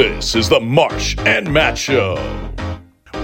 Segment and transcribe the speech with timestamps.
[0.00, 2.14] This is the Marsh and Matt Show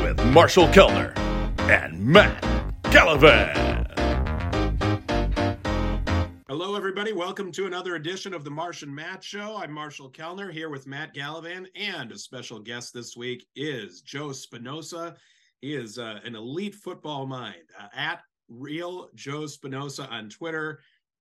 [0.02, 1.14] with Marshall Kellner
[1.60, 2.45] and Matt
[2.83, 3.87] Gallivan.
[6.46, 7.14] Hello, everybody.
[7.14, 9.56] Welcome to another edition of the Marsh and Matt Show.
[9.56, 14.29] I'm Marshall Kellner here with Matt Gallivan, and a special guest this week is Joe
[14.29, 15.16] Spinosa.
[15.62, 18.20] He is uh, an elite football mind uh, at
[18.50, 20.80] Real Joe Spinosa on Twitter.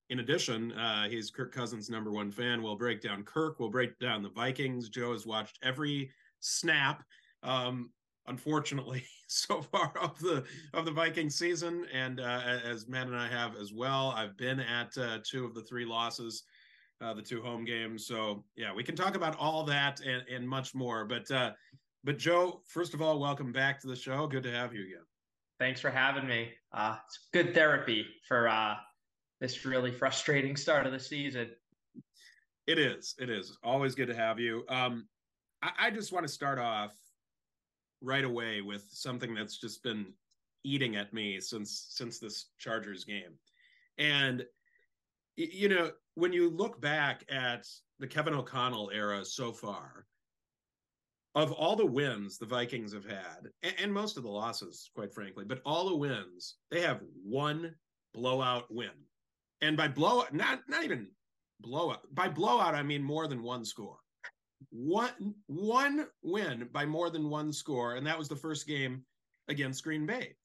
[0.09, 2.61] In addition, uh, he's Kirk Cousins' number one fan.
[2.61, 3.59] We'll break down Kirk.
[3.59, 4.89] We'll break down the Vikings.
[4.89, 6.11] Joe has watched every
[6.41, 7.03] snap.
[7.41, 7.89] Um,
[8.27, 13.27] unfortunately, so far of the of the Viking season, and uh, as Matt and I
[13.27, 14.13] have as well.
[14.15, 16.43] I've been at uh, two of the three losses,
[17.01, 18.05] uh, the two home games.
[18.05, 21.05] So yeah, we can talk about all that and, and much more.
[21.05, 21.53] But uh,
[22.03, 24.27] but Joe, first of all, welcome back to the show.
[24.27, 25.05] Good to have you again.
[25.59, 26.49] Thanks for having me.
[26.71, 28.75] Uh, it's good therapy for uh,
[29.41, 31.49] this really frustrating start of the season.
[32.67, 33.15] It is.
[33.19, 34.63] It is always good to have you.
[34.69, 35.07] Um,
[35.61, 36.95] I, I just want to start off
[38.01, 40.07] right away with something that's just been
[40.63, 43.37] eating at me since since this Chargers game,
[43.97, 44.43] and
[45.35, 47.67] you know when you look back at
[47.99, 50.07] the Kevin O'Connell era so far,
[51.35, 55.13] of all the wins the Vikings have had, and, and most of the losses, quite
[55.13, 57.75] frankly, but all the wins, they have one
[58.13, 58.89] blowout win
[59.61, 61.07] and by blowout, not not even
[61.59, 62.01] blowout.
[62.13, 63.97] By blowout, I mean more than one score.
[64.71, 69.03] One one win by more than one score, and that was the first game
[69.47, 70.35] against Green Bay.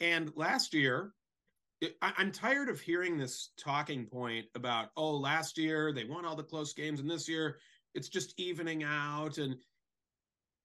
[0.00, 1.12] And last year,
[2.02, 6.36] I, I'm tired of hearing this talking point about oh, last year they won all
[6.36, 7.58] the close games, and this year
[7.94, 9.38] it's just evening out.
[9.38, 9.56] And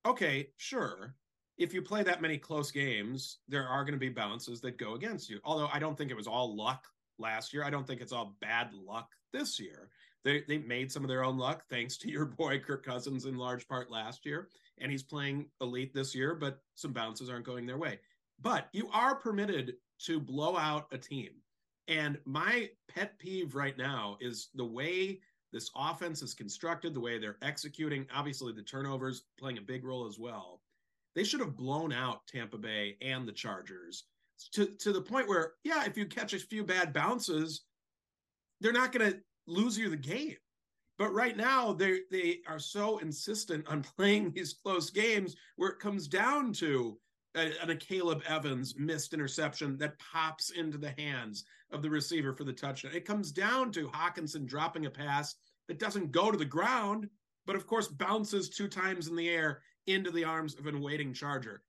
[0.05, 1.15] okay, sure,
[1.57, 4.95] if you play that many close games, there are going to be bounces that go
[4.95, 5.39] against you.
[5.43, 6.85] Although I don't think it was all luck
[7.21, 7.63] last year.
[7.63, 9.89] I don't think it's all bad luck this year.
[10.23, 13.37] They they made some of their own luck thanks to your boy Kirk Cousins in
[13.37, 17.65] large part last year, and he's playing elite this year, but some bounces aren't going
[17.65, 17.99] their way.
[18.41, 21.29] But you are permitted to blow out a team.
[21.87, 25.19] And my pet peeve right now is the way
[25.51, 28.07] this offense is constructed, the way they're executing.
[28.13, 30.61] Obviously, the turnovers playing a big role as well.
[31.15, 34.05] They should have blown out Tampa Bay and the Chargers
[34.53, 37.61] to to the point where yeah, if you catch a few bad bounces,
[38.59, 40.35] they're not going to lose you the game.
[40.97, 45.79] But right now, they they are so insistent on playing these close games where it
[45.79, 46.97] comes down to
[47.35, 52.53] a, Akayleb Evans missed interception that pops into the hands of the receiver for the
[52.53, 52.91] touchdown.
[52.93, 55.35] It comes down to Hockenson dropping a pass
[55.67, 57.07] that doesn't go to the ground,
[57.45, 61.13] but of course bounces two times in the air into the arms of an waiting
[61.13, 61.63] Charger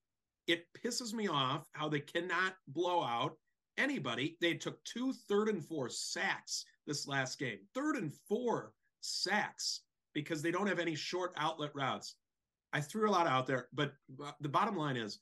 [0.47, 3.37] it pisses me off how they cannot blow out
[3.79, 4.37] anybody.
[4.41, 9.81] They took two third and four sacks this last game, third and four sacks
[10.15, 12.17] because they don't have any short outlet routes.
[12.73, 13.93] I threw a lot out there, but
[14.41, 15.19] the bottom line is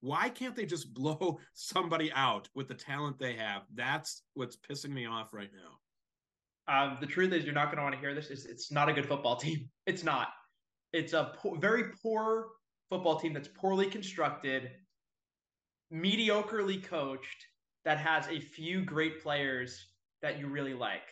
[0.00, 3.62] why can't they just blow somebody out with the talent they have?
[3.74, 5.78] That's what's pissing me off right now.
[6.68, 8.28] Um, the truth is, you're not going to want to hear this.
[8.28, 9.70] It's, it's not a good football team.
[9.86, 10.28] It's not.
[10.92, 12.48] It's a po- very poor
[12.88, 14.70] football team that's poorly constructed,
[15.92, 17.46] mediocrely coached,
[17.84, 19.86] that has a few great players
[20.22, 21.02] that you really like.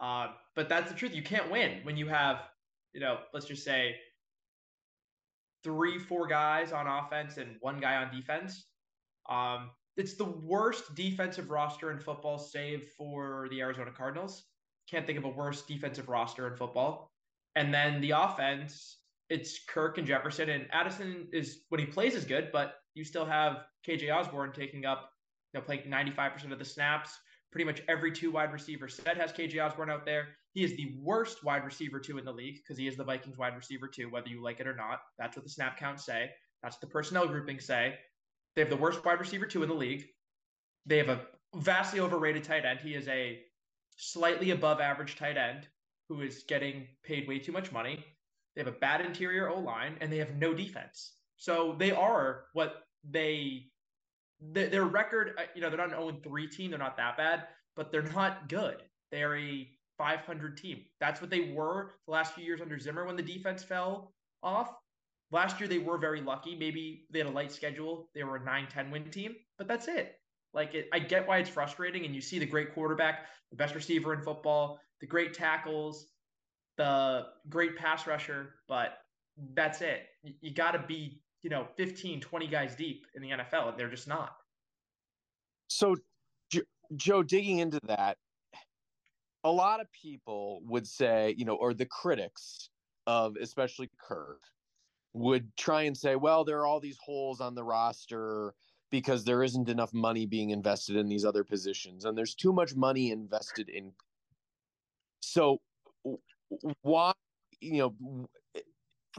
[0.00, 1.14] Uh, but that's the truth.
[1.14, 2.42] You can't win when you have,
[2.92, 3.96] you know, let's just say
[5.64, 8.64] three, four guys on offense and one guy on defense.
[9.28, 14.44] Um, it's the worst defensive roster in football, save for the Arizona Cardinals.
[14.88, 17.10] Can't think of a worse defensive roster in football.
[17.56, 18.97] And then the offense
[19.30, 23.26] it's Kirk and Jefferson, and Addison is when he plays is good, but you still
[23.26, 25.10] have KJ Osborn taking up,
[25.52, 27.10] you know, playing 95% of the snaps.
[27.50, 30.28] Pretty much every two wide receiver set has KJ Osborn out there.
[30.52, 33.38] He is the worst wide receiver two in the league because he is the Vikings
[33.38, 35.00] wide receiver two, whether you like it or not.
[35.18, 36.30] That's what the snap counts say.
[36.62, 37.94] That's what the personnel groupings say.
[38.54, 40.04] They have the worst wide receiver two in the league.
[40.84, 41.20] They have a
[41.54, 42.80] vastly overrated tight end.
[42.80, 43.38] He is a
[43.96, 45.68] slightly above average tight end
[46.08, 48.04] who is getting paid way too much money.
[48.54, 51.12] They have a bad interior O line, and they have no defense.
[51.36, 53.66] So they are what they
[54.40, 55.34] their record.
[55.38, 56.70] Uh, you know, they're not an 0 3 team.
[56.70, 57.44] They're not that bad,
[57.76, 58.82] but they're not good.
[59.10, 60.84] They're a 500 team.
[61.00, 64.12] That's what they were the last few years under Zimmer when the defense fell
[64.42, 64.72] off.
[65.30, 66.56] Last year they were very lucky.
[66.56, 68.08] Maybe they had a light schedule.
[68.14, 70.18] They were a 9-10 win team, but that's it.
[70.54, 73.74] Like it, I get why it's frustrating, and you see the great quarterback, the best
[73.74, 76.06] receiver in football, the great tackles,
[76.78, 79.00] the great pass rusher, but
[79.52, 80.06] that's it.
[80.22, 83.78] You, you got to be, you know, 15, 20 guys deep in the NFL, and
[83.78, 84.36] they're just not.
[85.68, 85.96] So,
[86.96, 88.16] Joe, digging into that,
[89.44, 92.70] a lot of people would say, you know, or the critics
[93.06, 94.40] of especially Kirk
[95.12, 98.54] would try and say, well, there are all these holes on the roster
[98.90, 102.74] because there isn't enough money being invested in these other positions and there's too much
[102.74, 103.92] money invested in
[105.20, 105.60] so
[106.82, 107.12] why
[107.60, 108.26] you know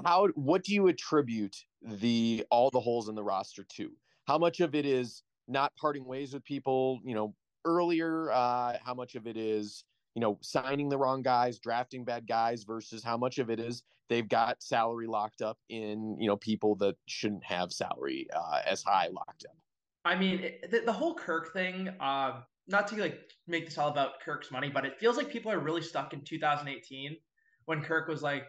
[0.05, 3.91] how what do you attribute the all the holes in the roster to?
[4.27, 7.33] How much of it is not parting ways with people you know
[7.65, 9.83] earlier uh how much of it is
[10.15, 13.83] you know signing the wrong guys drafting bad guys versus how much of it is
[14.09, 18.83] they've got salary locked up in you know people that shouldn't have salary uh, as
[18.83, 19.57] high locked up?
[20.05, 24.21] I mean the, the, whole kirk thing um not to like make this all about
[24.23, 27.17] kirk's money but it feels like people are really stuck in 2018
[27.65, 28.45] when kirk was like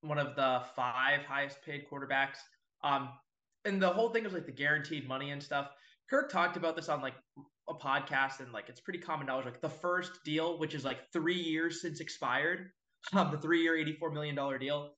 [0.00, 2.38] one of the five highest paid quarterbacks
[2.82, 3.08] um
[3.64, 5.70] and the whole thing was like the guaranteed money and stuff
[6.08, 7.14] kirk talked about this on like
[7.68, 9.46] a podcast and like it's pretty common knowledge.
[9.46, 12.70] Like the first deal, which is like three years since expired,
[13.12, 14.90] um, the three year, $84 million deal,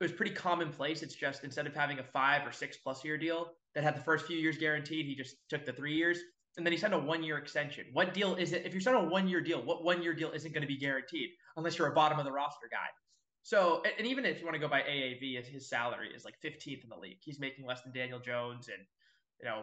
[0.00, 1.02] it was pretty commonplace.
[1.02, 4.00] It's just instead of having a five or six plus year deal that had the
[4.00, 6.18] first few years guaranteed, he just took the three years
[6.58, 7.86] and then he signed a one year extension.
[7.92, 8.66] What deal is it?
[8.66, 10.76] If you're signing a one year deal, what one year deal isn't going to be
[10.76, 12.88] guaranteed unless you're a bottom of the roster guy?
[13.44, 16.82] So, and even if you want to go by AAV, his salary is like 15th
[16.82, 17.18] in the league.
[17.20, 18.84] He's making less than Daniel Jones and,
[19.40, 19.62] you know,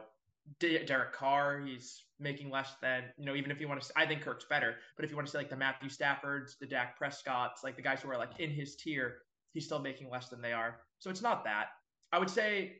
[0.59, 4.21] Derek Carr, he's making less than, you know, even if you want to, I think
[4.21, 7.63] Kirk's better, but if you want to say like the Matthew Staffords, the Dak Prescotts,
[7.63, 9.17] like the guys who are like in his tier,
[9.53, 10.77] he's still making less than they are.
[10.99, 11.65] So it's not that.
[12.13, 12.77] I would say,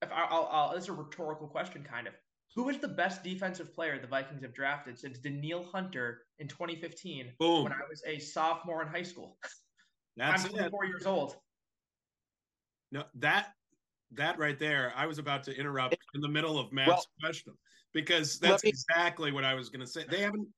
[0.00, 2.14] if I, I'll, I'll, this is a rhetorical question kind of.
[2.58, 7.34] Who is the best defensive player the Vikings have drafted since Danielle Hunter in 2015
[7.38, 7.62] Boom.
[7.62, 9.38] when I was a sophomore in high school?
[10.16, 10.88] That's I'm 24 it.
[10.88, 11.36] years old.
[12.90, 13.50] No, that
[14.10, 17.52] that right there, I was about to interrupt in the middle of Matt's well, question
[17.94, 20.04] because that's me, exactly what I was going to say.
[20.10, 20.48] They haven't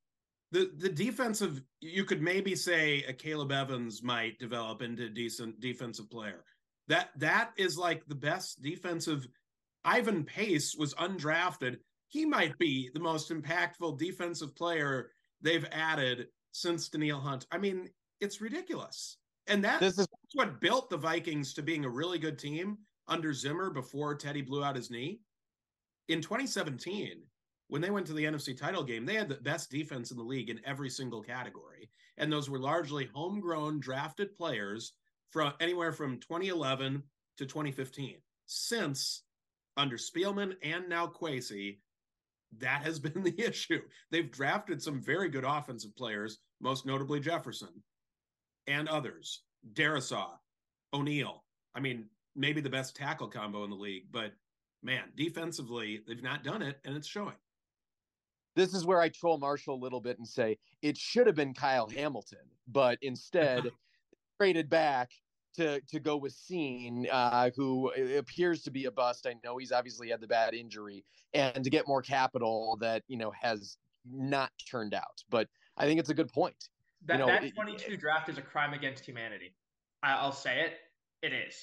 [0.53, 1.61] the the defensive.
[1.83, 6.47] You could maybe say Akayleb Evans might develop into a decent defensive player.
[6.89, 9.29] That that is like the best defensive.
[9.85, 11.77] Ivan Pace was undrafted.
[12.11, 17.47] He might be the most impactful defensive player they've added since Danielle Hunt.
[17.53, 17.89] I mean,
[18.21, 19.17] it's ridiculous.
[19.47, 23.33] And that, this is what built the Vikings to being a really good team under
[23.33, 25.21] Zimmer before Teddy blew out his knee.
[26.09, 27.23] In 2017,
[27.69, 30.23] when they went to the NFC title game, they had the best defense in the
[30.25, 31.91] league in every single category.
[32.19, 34.95] And those were largely homegrown drafted players
[35.31, 37.05] from anywhere from 2011
[37.37, 38.17] to 2015.
[38.47, 39.23] Since
[39.77, 41.79] under Spielman and now Kwesi,
[42.59, 43.81] that has been the issue.
[44.11, 47.83] They've drafted some very good offensive players, most notably Jefferson
[48.67, 49.43] and others,
[49.73, 50.33] Darrisaw,
[50.93, 51.45] O'Neill.
[51.75, 52.07] I mean,
[52.37, 54.33] maybe the best tackle combo in the league, but
[54.83, 57.35] man, defensively, they've not done it and it's showing.
[58.57, 61.55] This is where I troll Marshall a little bit and say it should have been
[61.55, 63.71] Kyle Hamilton, but instead
[64.39, 65.11] traded back
[65.57, 69.27] to to go with Cine, uh, who appears to be a bust.
[69.27, 71.05] I know he's obviously had the bad injury,
[71.35, 73.77] and to get more capital that you know has
[74.11, 75.23] not turned out.
[75.29, 76.69] But I think it's a good point.
[77.07, 79.55] That you know, that 22 it, draft is a crime against humanity.
[80.03, 80.79] I'll say it.
[81.23, 81.55] It is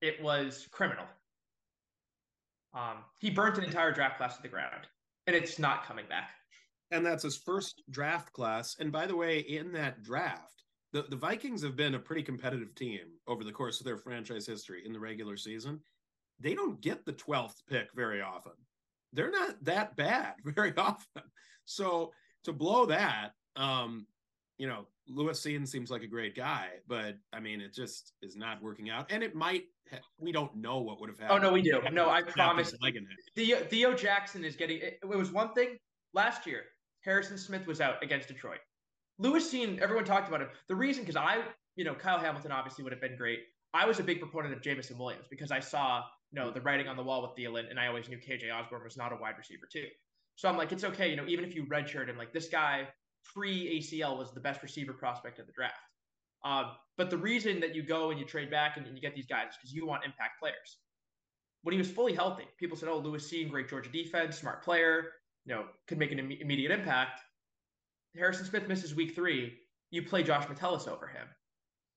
[0.00, 1.04] it was criminal.
[2.74, 4.86] Um, he burnt an entire draft class to the ground,
[5.26, 6.30] and it's not coming back.
[6.90, 8.76] And that's his first draft class.
[8.78, 10.62] And by the way, in that draft,
[10.96, 14.46] the, the Vikings have been a pretty competitive team over the course of their franchise
[14.46, 15.78] history in the regular season.
[16.40, 18.52] They don't get the 12th pick very often.
[19.12, 21.22] They're not that bad very often.
[21.66, 22.12] So
[22.44, 24.06] to blow that, um,
[24.56, 28.34] you know, Lewis Cine seems like a great guy, but I mean, it just is
[28.34, 29.12] not working out.
[29.12, 31.44] And it might, ha- we don't know what would have happened.
[31.44, 31.72] Oh, no, we do.
[31.92, 32.72] No, I promise.
[33.34, 35.76] Theo, Theo Jackson is getting, it, it was one thing
[36.14, 36.62] last year.
[37.02, 38.60] Harrison Smith was out against Detroit.
[39.18, 40.48] Lewis Cine everyone talked about him.
[40.68, 41.42] The reason, because I,
[41.76, 43.40] you know, Kyle Hamilton obviously would have been great.
[43.74, 46.88] I was a big proponent of Jameson Williams because I saw, you know, the writing
[46.88, 49.36] on the wall with Thielen, and I always knew KJ Osborn was not a wide
[49.36, 49.86] receiver too.
[50.36, 52.88] So I'm like, it's okay, you know, even if you redshirt him, like this guy
[53.24, 55.74] pre ACL was the best receiver prospect of the draft.
[56.44, 59.14] Um, but the reason that you go and you trade back and, and you get
[59.14, 60.78] these guys is because you want impact players.
[61.62, 65.12] When he was fully healthy, people said, "Oh, Lewis Cine great Georgia defense, smart player,
[65.44, 67.20] you know, could make an Im- immediate impact."
[68.18, 69.54] Harrison Smith misses week three.
[69.90, 71.26] You play Josh Metellus over him.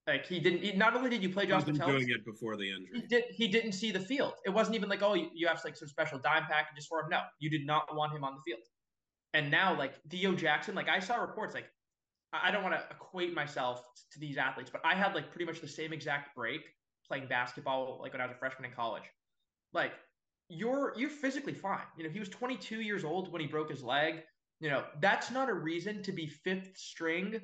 [0.07, 0.63] Like he didn't.
[0.63, 3.01] He, not only did you play Josh Metellus, doing it before the injury.
[3.01, 4.33] He, did, he didn't see the field.
[4.45, 7.09] It wasn't even like, oh, you, you have like some special dime packages for him.
[7.11, 8.61] No, you did not want him on the field.
[9.33, 11.65] And now, like Theo Jackson, like I saw reports, like
[12.33, 15.61] I don't want to equate myself to these athletes, but I had like pretty much
[15.61, 16.61] the same exact break
[17.07, 19.03] playing basketball, like when I was a freshman in college.
[19.73, 19.91] Like
[20.47, 21.85] you're you're physically fine.
[21.97, 24.23] You know, he was 22 years old when he broke his leg.
[24.59, 27.39] You know, that's not a reason to be fifth string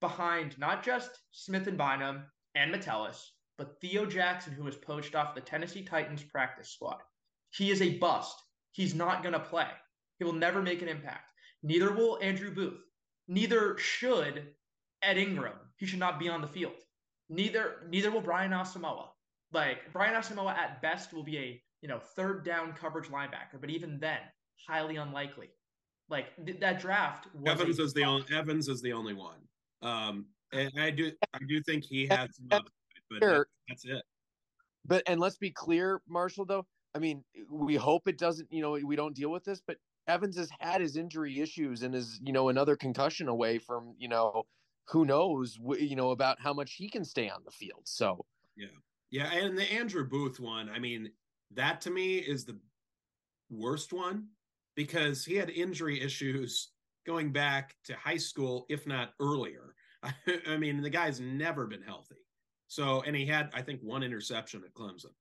[0.00, 2.24] behind not just Smith and Bynum
[2.54, 7.02] and Metellus, but Theo Jackson, who was poached off the Tennessee Titans practice squad,
[7.50, 8.40] he is a bust.
[8.72, 9.68] He's not going to play.
[10.18, 11.32] He will never make an impact.
[11.62, 12.80] Neither will Andrew Booth.
[13.26, 14.54] Neither should
[15.02, 15.58] Ed Ingram.
[15.76, 16.74] He should not be on the field.
[17.28, 19.08] Neither neither will Brian Asamoah.
[19.52, 23.70] Like Brian Asamoah at best will be a you know third down coverage linebacker, but
[23.70, 24.20] even then,
[24.66, 25.48] highly unlikely.
[26.10, 27.28] Like th- that draft.
[27.46, 29.38] Evans is the only Evans is the only one.
[29.82, 32.70] Um, and I do I do think he has some upside,
[33.08, 34.02] but that, that's it.
[34.84, 36.44] But and let's be clear, Marshall.
[36.44, 38.52] Though I mean, we hope it doesn't.
[38.52, 39.62] You know, we don't deal with this.
[39.64, 39.76] But
[40.08, 44.08] Evans has had his injury issues and is you know another concussion away from you
[44.08, 44.44] know
[44.88, 47.82] who knows you know about how much he can stay on the field.
[47.84, 48.24] So
[48.56, 48.66] yeah,
[49.10, 50.68] yeah, and the Andrew Booth one.
[50.68, 51.12] I mean,
[51.52, 52.58] that to me is the
[53.48, 54.26] worst one
[54.76, 56.70] because he had injury issues
[57.06, 59.74] going back to high school, if not earlier.
[60.48, 62.16] I mean, the guy's never been healthy.
[62.68, 65.12] So, and he had, I think, one interception at Clemson.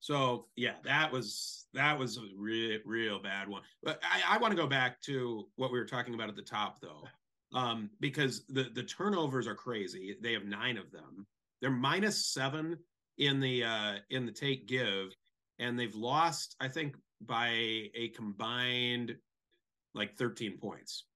[0.00, 3.62] So, yeah, that was that was a real, real bad one.
[3.82, 6.42] But I, I want to go back to what we were talking about at the
[6.42, 7.04] top, though,
[7.58, 10.16] um, because the the turnovers are crazy.
[10.22, 11.26] They have nine of them.
[11.60, 12.76] They're minus seven
[13.18, 15.16] in the uh, in the take give,
[15.58, 17.48] and they've lost, I think, by
[17.94, 19.16] a combined
[19.94, 21.06] like 13 points.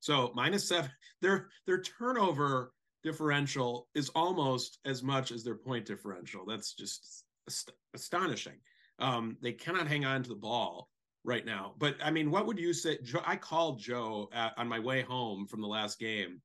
[0.00, 2.72] So minus seven, their their turnover
[3.02, 6.44] differential is almost as much as their point differential.
[6.46, 8.58] That's just ast- astonishing.
[8.98, 10.88] Um, they cannot hang on to the ball
[11.24, 11.74] right now.
[11.78, 12.98] But I mean, what would you say?
[13.02, 16.40] Joe, I called Joe at, on my way home from the last game.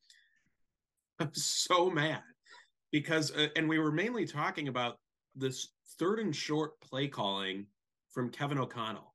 [1.19, 2.21] I'm so mad
[2.91, 4.97] because, uh, and we were mainly talking about
[5.35, 5.69] this
[5.99, 7.65] third and short play calling
[8.11, 9.13] from Kevin O'Connell.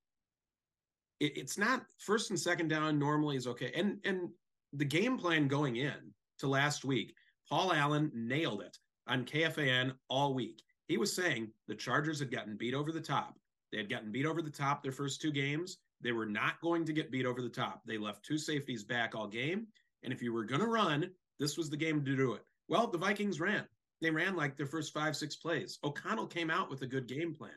[1.20, 3.72] It, it's not first and second down normally is okay.
[3.74, 4.30] And and
[4.72, 7.14] the game plan going in to last week,
[7.48, 10.62] Paul Allen nailed it on KFAN all week.
[10.88, 13.38] He was saying the Chargers had gotten beat over the top.
[13.72, 15.78] They had gotten beat over the top their first two games.
[16.00, 17.82] They were not going to get beat over the top.
[17.86, 19.66] They left two safeties back all game.
[20.02, 22.42] And if you were going to run, this was the game to do it.
[22.68, 23.64] Well, the Vikings ran.
[24.00, 25.78] They ran like their first five, six plays.
[25.82, 27.52] O'Connell came out with a good game plan.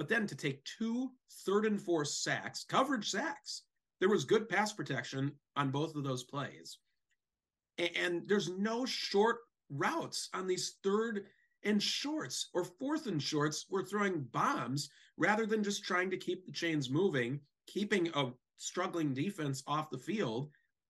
[0.00, 1.10] But then to take two
[1.44, 3.64] third and fourth sacks, coverage sacks,
[3.98, 6.78] there was good pass protection on both of those plays.
[7.76, 11.26] And there's no short routes on these third
[11.64, 13.66] and shorts or fourth and shorts.
[13.68, 14.88] We're throwing bombs
[15.18, 19.98] rather than just trying to keep the chains moving, keeping a struggling defense off the
[19.98, 20.48] field.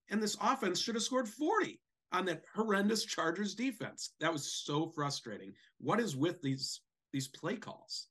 [0.08, 1.80] And this offense should have scored 40
[2.12, 4.14] on that horrendous Chargers defense.
[4.20, 5.52] That was so frustrating.
[5.78, 8.06] What is with these these play calls?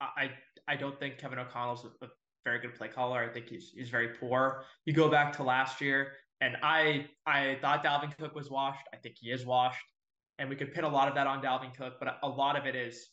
[0.00, 0.30] I
[0.66, 2.08] I don't think Kevin O'Connell's a, a
[2.44, 3.22] very good play caller.
[3.22, 4.64] I think he's he's very poor.
[4.84, 8.86] You go back to last year, and I I thought Dalvin Cook was washed.
[8.92, 9.84] I think he is washed,
[10.38, 12.66] and we could pin a lot of that on Dalvin Cook, but a lot of
[12.66, 13.08] it is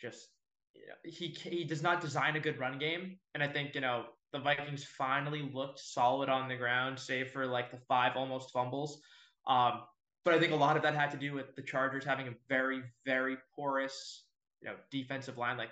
[0.00, 0.28] just
[0.74, 3.80] you know, he he does not design a good run game, and I think you
[3.80, 8.50] know the Vikings finally looked solid on the ground, save for like the five almost
[8.50, 9.00] fumbles.
[9.46, 9.82] Um,
[10.24, 12.32] but I think a lot of that had to do with the Chargers having a
[12.48, 14.24] very very porous
[14.62, 15.56] you know defensive line.
[15.56, 15.70] Like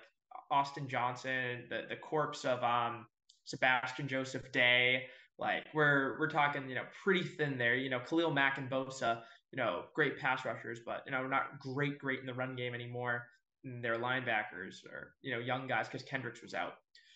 [0.50, 3.06] Austin Johnson, the the corpse of um
[3.44, 5.06] Sebastian Joseph Day.
[5.38, 7.74] Like we're we're talking, you know, pretty thin there.
[7.74, 11.58] You know, Khalil Mack and Bosa, you know, great pass rushers, but you know, not
[11.58, 13.26] great, great in the run game anymore.
[13.64, 16.74] And their linebackers or you know, young guys because Kendricks was out.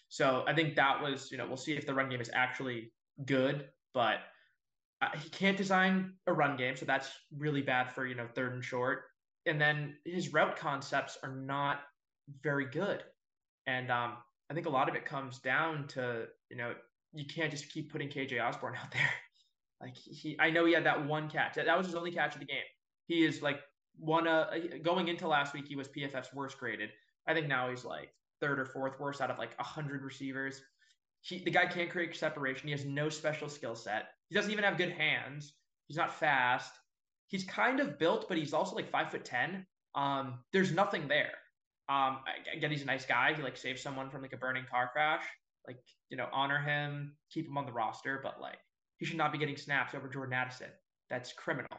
[0.09, 2.93] So I think that was, you know, we'll see if the run game is actually
[3.25, 4.21] good, but
[5.03, 8.53] uh, he can't design a run game, so that's really bad for you know third
[8.53, 9.05] and short.
[9.47, 11.81] And then his route concepts are not
[12.43, 13.03] very good.
[13.67, 14.15] And um,
[14.51, 16.75] I think a lot of it comes down to, you know,
[17.13, 19.11] you can't just keep putting KJ Osborn out there.
[19.81, 21.55] Like he, I know he had that one catch.
[21.57, 22.63] That, was his only catch of the game.
[23.07, 23.61] He is like
[23.97, 24.47] one uh
[24.83, 25.67] going into last week.
[25.69, 26.91] He was PFF's worst graded.
[27.27, 30.61] I think now he's like third or fourth worst out of like hundred receivers.
[31.21, 32.69] He, the guy can't create separation.
[32.69, 34.09] He has no special skill set.
[34.29, 35.55] He doesn't even have good hands.
[35.87, 36.73] He's not fast.
[37.29, 39.67] He's kind of built, but he's also like five foot ten.
[39.95, 41.33] Um, there's nothing there.
[41.89, 42.19] Um,
[42.55, 43.35] again, he's a nice guy.
[43.35, 45.25] He like saved someone from like a burning car crash.
[45.67, 45.79] Like,
[46.11, 48.59] you know, honor him, keep him on the roster, but like
[48.99, 50.69] he should not be getting snaps over Jordan Addison.
[51.11, 51.79] That's criminal.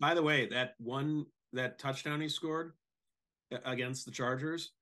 [0.00, 2.72] By the way, that one that touchdown he scored
[3.64, 4.72] against the Chargers,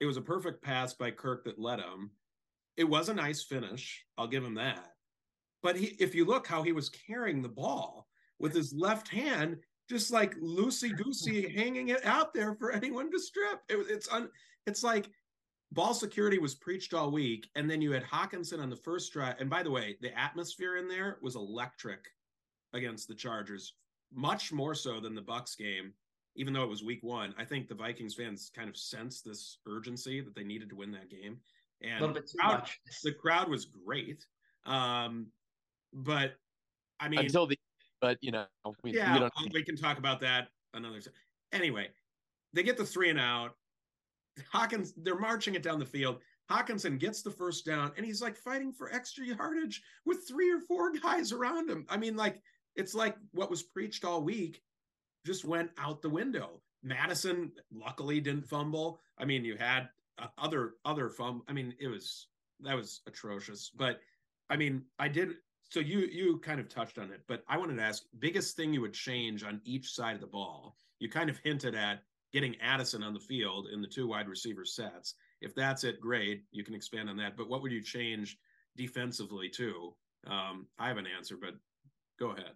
[0.00, 2.10] it was a perfect pass by Kirk that led him.
[2.76, 4.04] It was a nice finish.
[4.16, 4.94] I'll give him that.
[5.62, 9.58] But he, if you look how he was carrying the ball with his left hand,
[9.90, 13.60] just like loosey goosey hanging it out there for anyone to strip.
[13.68, 14.30] It, it's un,
[14.66, 15.10] it's like
[15.72, 19.34] ball security was preached all week, and then you had Hockenson on the first drive.
[19.40, 22.06] And by the way, the atmosphere in there was electric
[22.72, 23.74] against the Chargers,
[24.14, 25.92] much more so than the Bucks game.
[26.36, 29.58] even though it was week one, I think the Vikings fans kind of sensed this
[29.66, 31.38] urgency that they needed to win that game.
[31.82, 32.68] And a little bit too crowd,
[33.02, 34.24] the crowd was great.
[34.64, 35.26] Um,
[35.92, 36.34] but
[37.00, 37.58] I mean, until the
[38.00, 38.46] but you know
[38.82, 41.14] we, yeah, we don't we can talk about that another time.
[41.52, 41.88] Anyway,
[42.52, 43.52] they get the three and out.
[44.52, 46.18] Hawkins, they're marching it down the field.
[46.50, 50.60] Hockenson gets the first down and he's like fighting for extra yardage with three or
[50.60, 51.86] four guys around him.
[51.88, 52.42] I mean, like,
[52.76, 54.62] it's like what was preached all week
[55.24, 56.60] just went out the window.
[56.82, 59.00] Madison luckily didn't fumble.
[59.18, 59.88] I mean, you had
[60.18, 61.44] uh, other other fumble.
[61.48, 62.28] I mean, it was
[62.60, 63.70] that was atrocious.
[63.74, 64.00] But
[64.48, 65.34] I mean, I did.
[65.70, 68.74] So you you kind of touched on it, but I wanted to ask biggest thing
[68.74, 70.76] you would change on each side of the ball.
[70.98, 74.64] You kind of hinted at getting Addison on the field in the two wide receiver
[74.64, 75.14] sets.
[75.40, 76.42] If that's it, great.
[76.50, 77.36] You can expand on that.
[77.36, 78.36] But what would you change
[78.76, 79.94] defensively too?
[80.26, 81.54] Um, I have an answer, but
[82.18, 82.52] go ahead.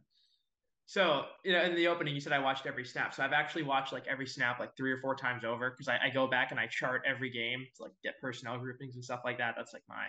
[0.87, 3.15] So, you know, in the opening, you said I watched every snap.
[3.15, 5.99] So I've actually watched like every snap like three or four times over because I,
[6.05, 9.21] I, go back and I chart every game to like get personnel groupings and stuff
[9.25, 9.55] like that.
[9.57, 10.05] That's like my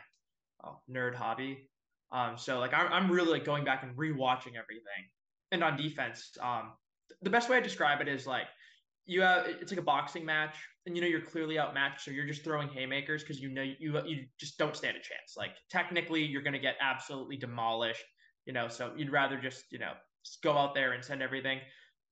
[0.66, 1.70] oh, nerd hobby.
[2.12, 5.10] Um, so like I'm, I'm really like going back and rewatching everything.
[5.52, 6.74] And on defense, um,
[7.22, 8.48] the best way I describe it is like
[9.06, 12.26] you have it's like a boxing match and you know you're clearly outmatched so you're
[12.26, 15.36] just throwing haymakers because you know you you just don't stand a chance.
[15.38, 18.04] Like technically you're going to get absolutely demolished
[18.46, 19.94] you know so you'd rather just you know
[20.24, 21.60] just go out there and send everything.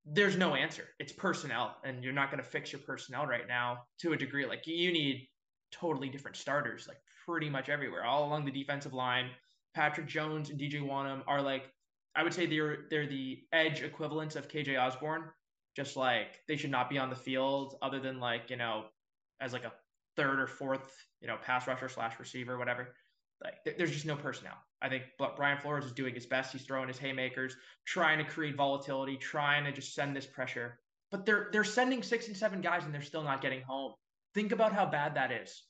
[0.06, 0.90] There's no answer.
[1.00, 4.46] It's personnel and you're not going to fix your personnel right now to a degree.
[4.46, 5.28] Like you need
[5.72, 9.30] totally different starters like pretty much everywhere all along the defensive line
[9.74, 11.70] patrick jones and dj wonnum are like
[12.16, 15.24] i would say they're they're the edge equivalents of kj Osborn.
[15.76, 18.86] just like they should not be on the field other than like you know
[19.40, 19.74] as like a
[20.16, 22.96] third or fourth you know pass rusher slash receiver whatever.
[23.44, 24.56] Like there's just no personnel.
[24.82, 25.04] I think
[25.36, 26.54] brian flores is doing his best.
[26.54, 30.80] He's throwing his haymakers trying to create volatility trying to just send this pressure.
[31.12, 33.94] But they're they're sending six and seven guys and they're still not getting home.
[34.34, 35.64] Think about how bad that is.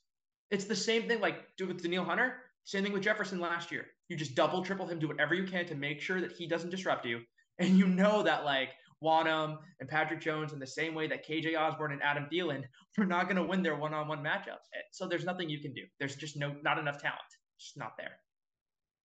[0.52, 3.86] It's the same thing like do with Danielle Hunter same thing with Jefferson last year
[4.10, 6.70] you just double triple him do whatever you can to make sure that he doesn't
[6.70, 7.22] disrupt you
[7.60, 8.70] and you know that like
[9.04, 12.64] Wonnum and Patrick Jones in the same way that KJ Osborn and Adam Thielen
[12.98, 14.70] are not going to win their one-on-one matchups.
[14.74, 15.82] Eh, so there's nothing you can do.
[16.00, 17.20] There's just no not enough talent.
[17.60, 18.18] Just not there.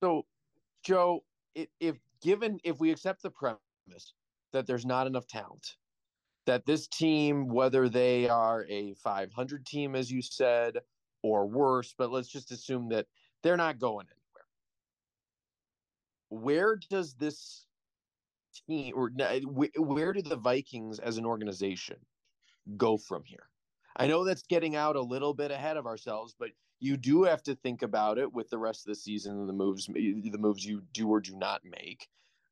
[0.02, 0.24] So,
[0.84, 4.14] Joe, if given if we accept the premise
[4.52, 5.74] that there's not enough talent,
[6.46, 10.78] that this team, whether they are a 500 team, as you said,
[11.22, 13.06] or worse, but let's just assume that
[13.42, 14.46] they're not going anywhere.
[16.44, 17.66] Where does this
[18.66, 19.10] team or
[19.76, 21.96] where do the Vikings as an organization
[22.76, 23.48] go from here?
[23.96, 27.42] I know that's getting out a little bit ahead of ourselves, but you do have
[27.44, 30.64] to think about it with the rest of the season and the moves the moves
[30.64, 32.06] you do or do not make.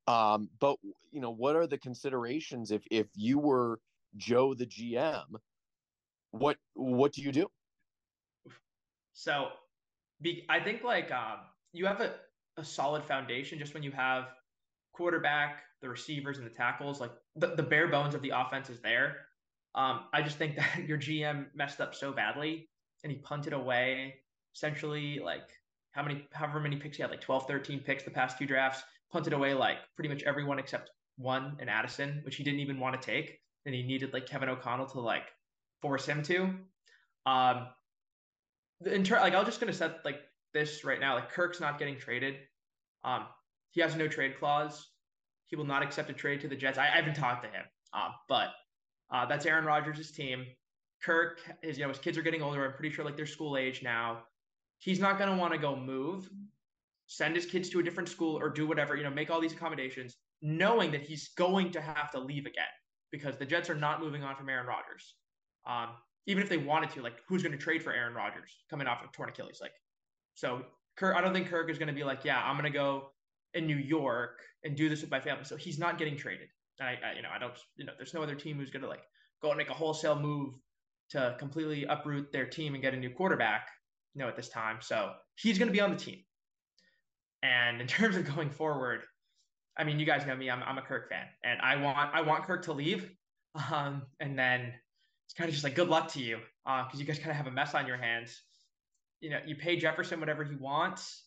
[0.09, 0.77] Um, but
[1.13, 3.81] you know, what are the considerations if if you were
[4.17, 5.27] Joe the GM?
[6.31, 7.49] What what do you do?
[9.13, 9.49] So,
[10.21, 11.39] be, I think like um,
[11.73, 12.15] you have a,
[12.57, 14.29] a solid foundation just when you have
[14.93, 17.01] quarterback, the receivers, and the tackles.
[17.01, 19.17] Like the, the bare bones of the offense is there.
[19.75, 22.69] Um, I just think that your GM messed up so badly
[23.05, 24.15] and he punted away
[24.55, 25.49] essentially like
[25.93, 28.83] how many, however many picks he had, like 12, 13 picks the past two drafts,
[29.13, 33.01] punted away like pretty much everyone except one and Addison, which he didn't even want
[33.01, 33.39] to take.
[33.65, 35.25] And he needed like Kevin O'Connell to like
[35.83, 36.55] force him to.
[37.27, 37.69] Um,
[38.85, 40.21] in ter- like, I'm just to set like
[40.53, 41.15] this right now.
[41.15, 42.37] Like Kirk's not getting traded.
[43.05, 43.27] Um,
[43.71, 44.87] he has no trade clause.
[45.47, 46.79] He will not accept a trade to the Jets.
[46.79, 48.49] I, I haven't talked to him, uh, but
[49.11, 50.47] uh, that's Aaron Rodgers' team.
[51.03, 52.65] Kirk, his you know his kids are getting older.
[52.65, 54.23] I'm pretty sure like they're school age now.
[54.79, 56.29] He's not to want to go move,
[57.07, 58.97] send his kids to a different school or do whatever.
[58.97, 62.65] You know, make all these accommodations, knowing that he's going to have to leave again
[63.13, 65.15] because the Jets are not moving on from Aaron Rodgers.
[65.67, 65.91] Um,
[66.27, 69.05] even if they wanted to, like, who's going to trade for Aaron Rodgers coming off
[69.05, 69.59] of torn Achilles?
[69.61, 69.73] Like,
[70.35, 70.63] so
[70.97, 73.11] Kirk, I don't think Kirk is going to be like, yeah, I'm going to go
[73.55, 75.45] in New York and do this with my family.
[75.45, 76.49] So he's not getting traded.
[76.81, 78.89] I, I you know, I don't, you know, there's no other team who's going to
[78.89, 79.03] like
[79.43, 80.55] go and make a wholesale move
[81.11, 83.69] to completely uproot their team and get a new quarterback,
[84.15, 84.79] you know, at this time.
[84.81, 86.19] So he's going to be on the team.
[87.43, 89.03] And in terms of going forward,
[89.79, 90.51] I mean, you guys know me.
[90.51, 93.11] I'm, I'm a Kirk fan, and I want I want Kirk to leave.
[93.71, 94.73] Um, and then
[95.27, 97.37] it's kind of just like good luck to you, because uh, you guys kind of
[97.37, 98.41] have a mess on your hands.
[99.21, 101.27] You know, you pay Jefferson whatever he wants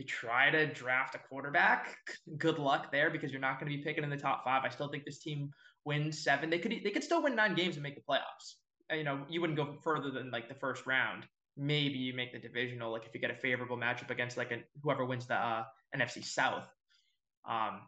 [0.00, 1.94] you try to draft a quarterback.
[2.38, 4.62] Good luck there because you're not going to be picking in the top five.
[4.64, 5.50] I still think this team
[5.84, 6.48] wins seven.
[6.48, 8.54] They could they could still win nine games and make the playoffs.
[8.90, 11.24] You know, you wouldn't go further than like the first round.
[11.56, 14.60] Maybe you make the divisional, like if you get a favorable matchup against like a,
[14.82, 15.64] whoever wins the uh,
[15.94, 16.64] NFC South.
[17.46, 17.80] Um,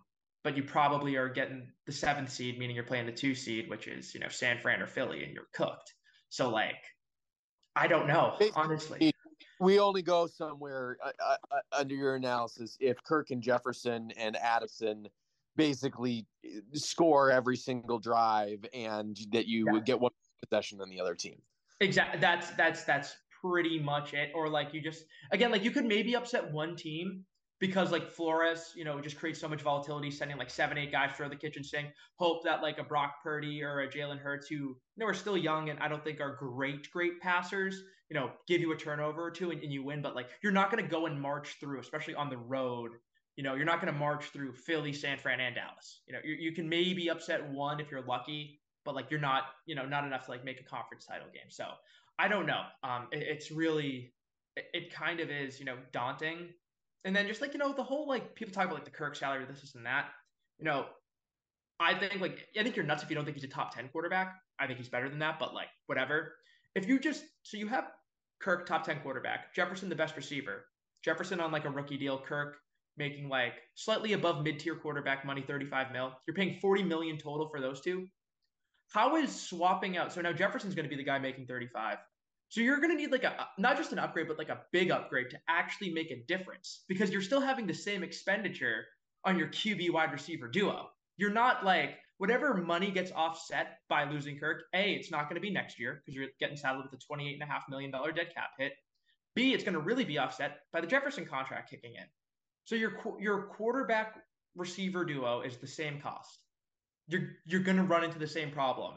[0.45, 3.87] but you probably are getting the seventh seed, meaning you're playing the two seed, which
[3.87, 5.95] is, you know, San Fran or Philly, and you're cooked.
[6.29, 6.83] So, like,
[7.77, 9.13] I don't know, honestly.
[9.61, 14.37] We only go somewhere uh, uh, uh, under your analysis if Kirk and Jefferson and
[14.37, 15.07] Addison
[15.55, 19.73] basically uh, score every single drive and that you yeah.
[19.73, 20.11] would get one
[20.43, 21.41] possession than the other team.
[21.81, 22.19] Exactly.
[22.21, 24.33] That's that's that's pretty much it.
[24.35, 27.25] Or like you just again, like you could maybe upset one team
[27.63, 31.13] because like Flores, you know, just creates so much volatility, sending like seven, eight guys
[31.17, 31.91] through the kitchen sink.
[32.17, 35.37] Hope that like a Brock Purdy or a Jalen Hurts, who you know are still
[35.37, 39.23] young and I don't think are great, great passers, you know, give you a turnover
[39.23, 40.03] or two and, and you win.
[40.03, 42.91] But like you're not going to go and march through, especially on the road.
[43.37, 46.01] You know, you're not going to march through Philly, San Fran, and Dallas.
[46.09, 49.77] You know, you, can maybe upset one if you're lucky, but like you're not, you
[49.77, 51.49] know, not enough to like make a conference title game.
[51.49, 51.67] So
[52.19, 52.63] I don't know.
[52.83, 54.13] Um, it, it's really,
[54.57, 56.49] it, kind of is, you know, daunting.
[57.05, 59.17] And then just like you know, the whole like people talk about like the Kirk
[59.17, 60.11] salary, this, this, and that.
[60.59, 60.87] You know,
[61.81, 63.89] I think like I think you're nuts if you don't think he's a top ten
[63.89, 64.37] quarterback.
[64.59, 66.35] I think he's better than that, but like whatever.
[66.75, 67.89] If you just so you have
[68.41, 70.67] Kirk top ten quarterback, Jefferson the best receiver,
[71.05, 72.57] Jefferson on like a rookie deal, Kirk
[72.97, 76.13] making like slightly above mid tier quarterback money, 35 mil.
[76.27, 78.07] You're paying 40 million total for those two.
[78.93, 80.13] How is swapping out?
[80.13, 81.97] So now Jefferson's going to be the guy making 35.
[82.53, 84.91] So you're going to need like a not just an upgrade, but like a big
[84.91, 88.85] upgrade to actually make a difference because you're still having the same expenditure
[89.25, 90.91] on your QB wide receiver duo.
[91.17, 94.65] You're not like whatever money gets offset by losing Kirk.
[94.75, 97.41] A, it's not going to be next year because you're getting saddled with a $28.5
[97.71, 98.75] million dead cap hit.
[99.35, 102.05] B, it's going to really be offset by the Jefferson contract kicking in.
[102.65, 104.17] So your your quarterback
[104.57, 106.43] receiver duo is the same cost
[107.09, 108.95] you're you're going to run into the same problem.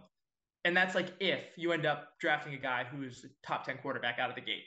[0.66, 4.30] And that's like if you end up drafting a guy who's top 10 quarterback out
[4.32, 4.66] of the gate,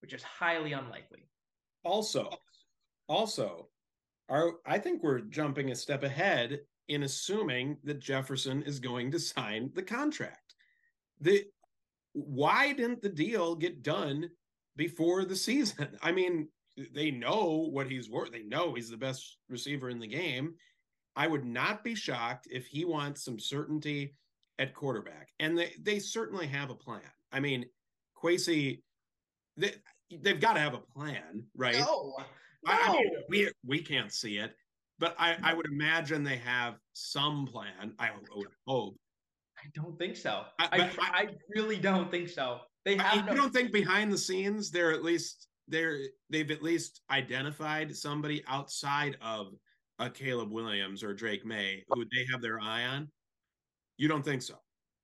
[0.00, 1.28] which is highly unlikely.
[1.84, 2.30] Also,
[3.08, 3.68] also,
[4.30, 9.18] our I think we're jumping a step ahead in assuming that Jefferson is going to
[9.18, 10.54] sign the contract.
[11.20, 11.44] The
[12.14, 14.30] why didn't the deal get done
[14.76, 15.88] before the season?
[16.02, 16.48] I mean,
[16.94, 18.32] they know what he's worth.
[18.32, 20.54] They know he's the best receiver in the game.
[21.16, 24.14] I would not be shocked if he wants some certainty
[24.58, 25.28] at quarterback.
[25.40, 27.00] And they, they certainly have a plan.
[27.32, 27.66] I mean,
[28.22, 28.80] Kwesi,
[29.56, 29.72] they,
[30.10, 31.78] they've got to have a plan, right?
[31.78, 32.72] No, no.
[32.72, 34.54] I, I mean, we, we can't see it,
[34.98, 37.92] but I, I would imagine they have some plan.
[37.98, 38.96] I would hope.
[39.58, 40.44] I don't think so.
[40.58, 42.60] I, I, I, really don't think so.
[42.84, 43.24] They have.
[43.24, 47.96] No- you don't think behind the scenes they're at least they're they've at least identified
[47.96, 49.54] somebody outside of
[49.98, 53.08] a Caleb Williams or Drake Maye who they have their eye on?
[53.96, 54.54] You don't think so?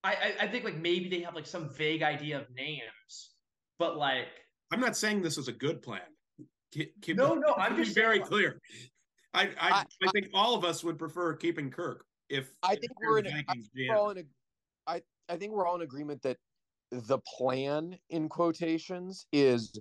[0.03, 3.35] I I think like maybe they have like some vague idea of names,
[3.79, 4.29] but like
[4.73, 6.01] I'm not saying this is a good plan.
[6.73, 8.61] Keep, keep no, no, I'm just very clear.
[9.35, 12.93] I I, I I, think all of us would prefer keeping Kirk if I think
[13.03, 14.23] we're in, I think we're all in a,
[14.87, 16.39] I I think we're all in agreement that
[16.93, 19.79] the plan in quotations is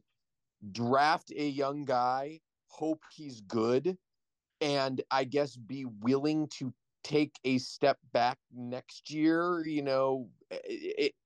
[0.71, 3.97] draft a young guy, hope he's good,
[4.61, 10.27] and I guess be willing to take a step back next year, you know,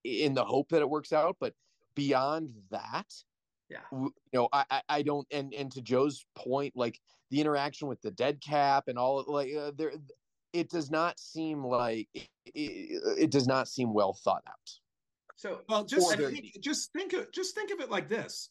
[0.03, 1.37] in the hope that it works out.
[1.39, 1.53] But
[1.95, 3.11] beyond that,
[3.69, 6.99] yeah, you know, I, I don't, and, and to Joe's point, like
[7.31, 9.93] the interaction with the dead cap and all like uh, there,
[10.51, 12.27] it does not seem like it,
[13.17, 14.71] it, does not seem well thought out.
[15.35, 18.49] So, well, just think, just think of just think of it like this: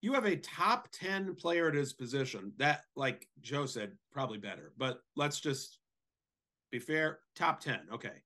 [0.00, 4.72] you have a top 10 player at his position that like joe said probably better
[4.78, 5.78] but let's just
[6.70, 8.22] be fair top 10 okay.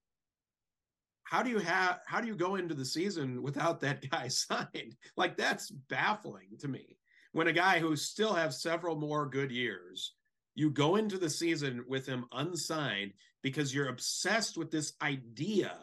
[1.24, 4.96] How do you have how do you go into the season without that guy signed?
[5.16, 6.98] Like that's baffling to me.
[7.32, 10.14] When a guy who still has several more good years
[10.54, 15.76] you go into the season with him unsigned because you're obsessed with this idea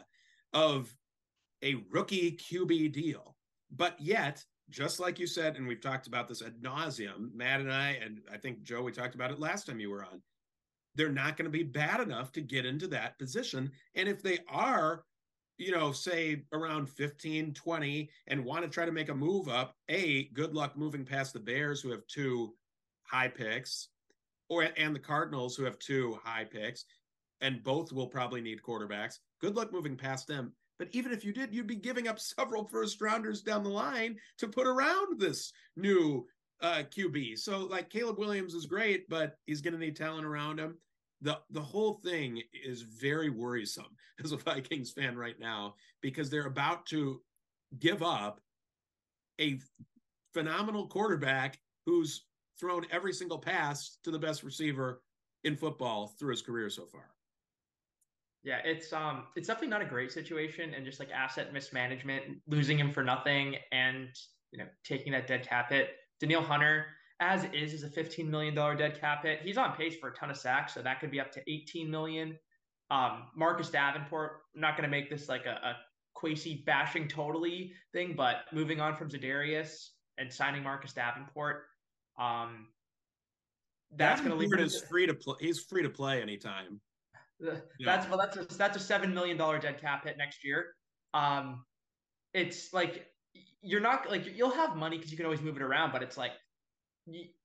[0.54, 0.94] of
[1.62, 3.36] a rookie QB deal.
[3.76, 7.72] But yet just like you said, and we've talked about this ad nauseum, Matt and
[7.72, 10.22] I, and I think Joe, we talked about it last time you were on.
[10.96, 13.72] They're not going to be bad enough to get into that position.
[13.96, 15.04] And if they are,
[15.58, 19.76] you know, say around 15, 20, and want to try to make a move up,
[19.90, 22.54] A, good luck moving past the Bears, who have two
[23.04, 23.90] high picks,
[24.50, 26.86] or and the Cardinals, who have two high picks,
[27.40, 29.20] and both will probably need quarterbacks.
[29.40, 30.54] Good luck moving past them.
[30.78, 34.18] But even if you did, you'd be giving up several first rounders down the line
[34.40, 36.26] to put around this new
[36.62, 37.38] uh, QB.
[37.40, 40.78] So like Caleb Williams is great, but he's going to need talent around him.
[41.22, 46.48] The the whole thing is very worrisome as a Vikings fan right now because they're
[46.48, 47.22] about to
[47.80, 48.40] give up
[49.40, 49.60] a
[50.34, 52.26] phenomenal quarterback who's
[52.60, 55.02] thrown every single pass to the best receiver
[55.44, 57.10] in football through his career so far.
[58.44, 62.78] Yeah, it's um it's definitely not a great situation and just like asset mismanagement, losing
[62.78, 64.10] him for nothing and
[64.52, 65.90] you know taking that dead cap hit.
[66.22, 66.86] Danielle Hunter,
[67.20, 69.40] as is, is a $15 million dead cap hit.
[69.42, 71.90] He's on pace for a ton of sacks, so that could be up to 18
[71.90, 72.38] million.
[72.92, 75.76] Um, Marcus Davenport, I'm not going to make this like a, a
[76.18, 81.64] Kwesi bashing totally thing, but moving on from Za'Darius and signing Marcus Davenport,
[82.20, 82.68] um,
[83.96, 84.54] that's going to leave.
[84.58, 85.36] Is free to play.
[85.40, 86.80] He's free to play anytime.
[87.84, 90.76] That's well, that's a, that's a seven million dollar dead cap hit next year.
[91.16, 91.66] Um,
[92.36, 93.11] it's like
[93.62, 96.18] you're not like you'll have money because you can always move it around, but it's
[96.18, 96.32] like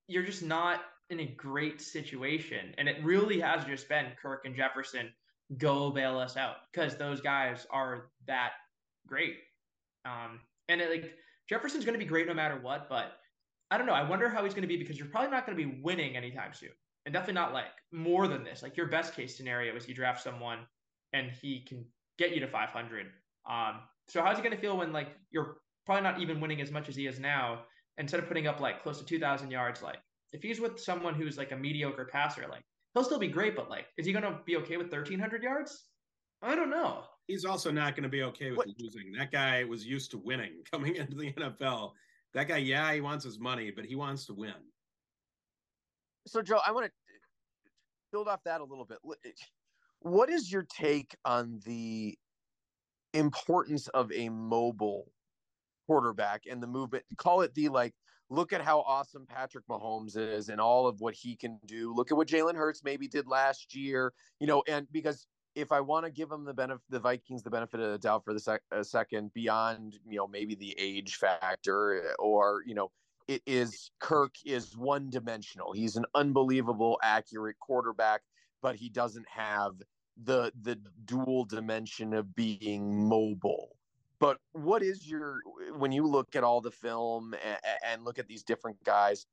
[0.07, 4.57] you're just not in a great situation, and it really has just been Kirk and
[4.57, 5.11] Jefferson
[5.59, 8.53] go bail us out because those guys are that
[9.07, 9.37] great.
[10.05, 11.15] Um, and it, like
[11.49, 13.13] Jefferson's going to be great no matter what, but
[13.71, 13.93] I don't know.
[13.93, 16.17] I wonder how he's going to be because you're probably not going to be winning
[16.17, 16.71] anytime soon,
[17.05, 18.63] and definitely not like more than this.
[18.63, 20.61] Like your best case scenario is you draft someone
[21.13, 21.85] and he can
[22.19, 23.07] get you to 500.
[23.49, 26.71] Um, so how's he going to feel when like you're probably not even winning as
[26.71, 27.63] much as he is now?
[27.99, 29.97] Instead of putting up like close to 2,000 yards, like
[30.33, 33.71] if he's with someone who's like a mediocre passer, like he'll still be great, but
[33.71, 35.87] like, is he going to be okay with 1,300 yards?
[36.43, 37.05] I don't know.
[37.27, 38.69] He's also not going to be okay with what?
[38.79, 39.13] losing.
[39.13, 41.93] That guy was used to winning coming into the NFL.
[42.35, 44.53] That guy, yeah, he wants his money, but he wants to win.
[46.27, 46.93] So, Joe, I want to
[48.13, 48.99] build off that a little bit.
[50.01, 52.17] What is your take on the
[53.15, 55.11] importance of a mobile
[55.87, 57.05] quarterback and the movement?
[57.17, 57.95] Call it the like
[58.29, 61.95] look at how awesome Patrick Mahomes is and all of what he can do.
[61.95, 65.81] Look at what Jalen Hurts maybe did last year, you know, and because if I
[65.81, 68.41] want to give them the benefit, the Vikings the benefit of the doubt for the
[68.41, 72.91] sec- second, beyond you know maybe the age factor or you know
[73.29, 75.73] it is Kirk is one dimensional.
[75.73, 78.21] He's an unbelievable accurate quarterback,
[78.63, 79.73] but he doesn't have
[80.23, 83.76] the the dual dimension of being mobile
[84.21, 85.41] but what is your
[85.77, 89.27] when you look at all the film and, and look at these different guys?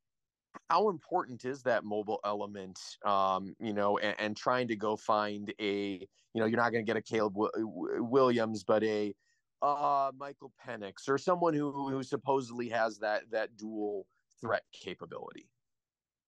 [0.69, 2.79] How important is that mobile element?
[3.05, 6.85] Um, you know, and, and, trying to go find a, you know, you're not going
[6.85, 9.15] to get a Caleb Williams, but a
[9.63, 14.05] uh, Michael Penix or someone who who supposedly has that that dual
[14.41, 15.49] threat capability.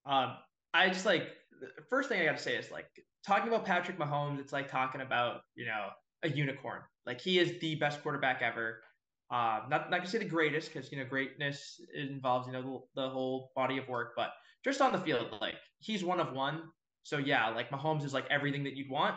[0.05, 0.33] Um,
[0.73, 2.87] I just like the first thing I got to say is like
[3.25, 4.39] talking about Patrick Mahomes.
[4.39, 5.89] It's like talking about you know
[6.23, 6.81] a unicorn.
[7.05, 8.81] Like he is the best quarterback ever.
[9.31, 12.61] Uh, not not to say the greatest because you know greatness involves you know
[12.95, 14.31] the, the, whole body of work, but
[14.63, 16.61] just on the field, like he's one of one.
[17.03, 19.15] So yeah, like Mahomes is like everything that you'd want.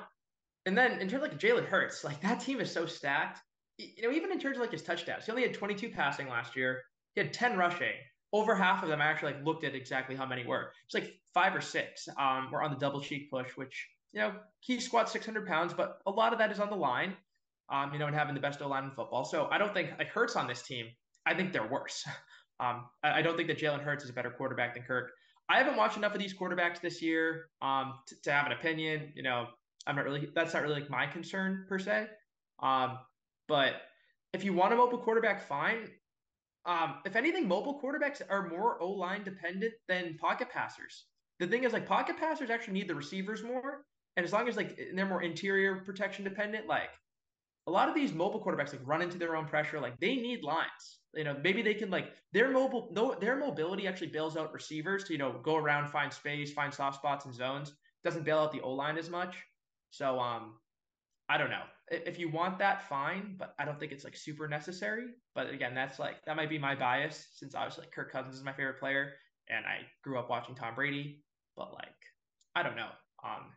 [0.66, 3.40] And then in terms of like Jalen Hurts, like that team is so stacked.
[3.78, 6.56] You know, even in terms of like his touchdowns, he only had 22 passing last
[6.56, 6.82] year.
[7.14, 7.94] He had 10 rushing.
[8.32, 10.72] Over half of them I actually like looked at exactly how many were.
[10.84, 12.08] It's like five or six.
[12.18, 15.98] Um, were on the double cheek push, which you know, he squats 600 pounds, but
[16.06, 17.14] a lot of that is on the line,
[17.70, 19.24] um, you know, and having the best O line in football.
[19.24, 20.86] So I don't think like Hurts on this team.
[21.26, 22.06] I think they're worse.
[22.60, 25.12] Um, I, I, don't think that Jalen Hurts is a better quarterback than Kirk.
[25.48, 29.12] I haven't watched enough of these quarterbacks this year um, to, to have an opinion.
[29.14, 29.46] You know,
[29.86, 30.28] I'm not really.
[30.34, 32.08] That's not really like my concern per se.
[32.60, 32.98] Um,
[33.46, 33.74] but
[34.34, 35.88] if you want a mobile quarterback, fine.
[36.66, 41.04] Um, if anything, mobile quarterbacks are more O line dependent than pocket passers.
[41.40, 43.84] The thing is, like pocket passers actually need the receivers more,
[44.18, 46.90] and as long as like they're more interior protection dependent, like
[47.68, 49.78] a lot of these mobile quarterbacks like run into their own pressure.
[49.78, 50.98] Like they need lines.
[51.14, 55.04] You know, maybe they can like their mobile no their mobility actually bails out receivers
[55.04, 57.72] to, you know, go around, find space, find soft spots and zones.
[58.02, 59.36] Doesn't bail out the O line as much.
[59.90, 60.56] So um
[61.28, 61.62] I don't know.
[61.88, 65.04] If you want that, fine, but I don't think it's like super necessary.
[65.36, 68.42] But again, that's like that might be my bias since obviously like Kirk Cousins is
[68.42, 69.12] my favorite player
[69.48, 71.22] and I grew up watching Tom Brady.
[71.56, 71.94] But like,
[72.56, 72.90] I don't know.
[73.24, 73.52] Um,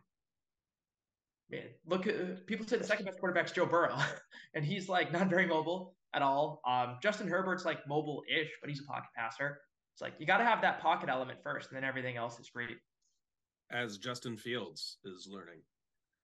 [1.50, 3.98] man, look at people say the second best quarterback is Joe Burrow,
[4.54, 6.60] and he's like not very mobile at all.
[6.66, 9.58] Um, Justin Herbert's like mobile-ish, but he's a pocket passer.
[9.94, 12.50] It's like you got to have that pocket element first, and then everything else is
[12.50, 12.76] great.
[13.70, 15.60] As Justin Fields is learning,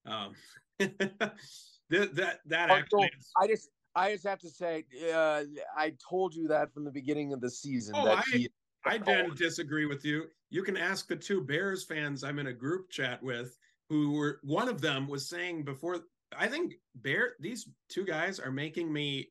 [0.07, 0.35] um,
[0.79, 5.45] that that that actually, I just I just have to say, uh,
[5.77, 7.95] I told you that from the beginning of the season.
[7.97, 8.51] Oh, that I, he,
[8.85, 10.25] I didn't disagree with you.
[10.51, 14.41] You can ask the two Bears fans I'm in a group chat with who were
[14.43, 16.01] one of them was saying before
[16.37, 19.31] I think Bear these two guys are making me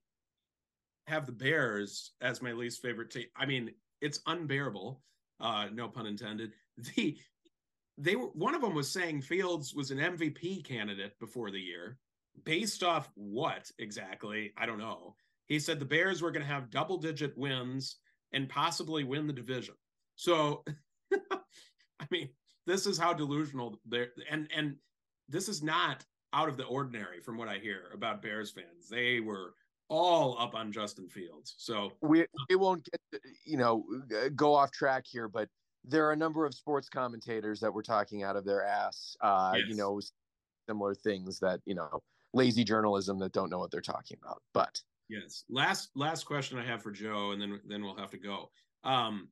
[1.07, 3.27] have the Bears as my least favorite team.
[3.35, 5.01] I mean, it's unbearable.
[5.39, 6.53] Uh, no pun intended.
[6.95, 7.17] The
[7.97, 11.97] they were one of them was saying Fields was an MVP candidate before the year.
[12.43, 14.53] Based off what exactly?
[14.55, 15.15] I don't know.
[15.47, 17.97] He said the Bears were going to have double digit wins
[18.31, 19.73] and possibly win the division.
[20.15, 20.63] So,
[21.13, 22.29] I mean,
[22.67, 24.75] this is how delusional they're and and
[25.27, 28.87] this is not out of the ordinary from what I hear about Bears fans.
[28.89, 29.55] They were
[29.89, 31.55] all up on Justin Fields.
[31.57, 33.85] So we we won't get you know
[34.35, 35.49] go off track here, but
[35.83, 39.15] there are a number of sports commentators that were talking out of their ass.
[39.21, 39.65] Uh, yes.
[39.69, 40.01] You know,
[40.69, 42.01] similar things that you know
[42.33, 44.41] lazy journalism that don't know what they're talking about.
[44.53, 48.17] But yes, last last question I have for Joe, and then then we'll have to
[48.17, 48.51] go.
[48.83, 49.29] Um,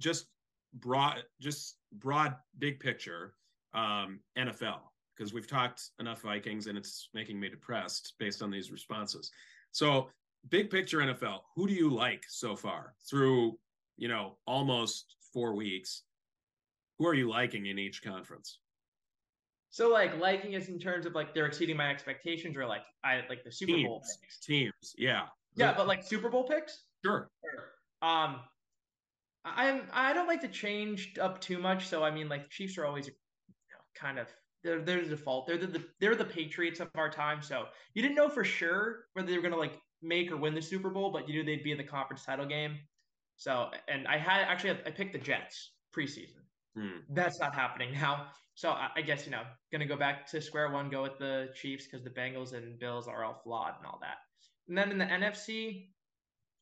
[0.00, 0.26] just
[0.74, 3.34] broad, just broad, big picture,
[3.74, 4.80] um, NFL
[5.16, 9.30] because we've talked enough Vikings and it's making me depressed based on these responses.
[9.70, 10.08] So,
[10.48, 13.58] big picture NFL, who do you like so far through,
[13.96, 16.02] you know, almost 4 weeks?
[16.98, 18.58] Who are you liking in each conference?
[19.74, 23.22] So like liking is in terms of like they're exceeding my expectations or like I
[23.28, 24.38] like the Super teams, Bowl picks.
[24.38, 25.22] Teams, yeah.
[25.56, 26.84] Yeah, but like Super Bowl picks?
[27.04, 27.28] Sure.
[27.42, 28.08] sure.
[28.08, 28.36] Um
[29.44, 31.88] I'm I don't like to change up too much.
[31.88, 34.28] So I mean like Chiefs are always you know, kind of
[34.62, 35.46] they're they're the default.
[35.46, 37.42] They're the, the they're the Patriots of our time.
[37.42, 40.62] So you didn't know for sure whether they were gonna like make or win the
[40.62, 42.78] Super Bowl, but you knew they'd be in the conference title game.
[43.36, 46.40] So and I had actually I picked the Jets preseason.
[46.76, 46.98] Hmm.
[47.10, 48.26] That's not happening now.
[48.56, 51.50] So I, I, guess you know gonna go back to square one, go with the
[51.54, 54.16] Chiefs because the Bengals and Bills are all flawed and all that.
[54.68, 55.88] And then in the NFC,